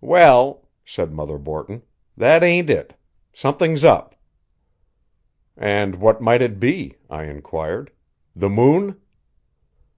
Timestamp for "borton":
1.36-1.82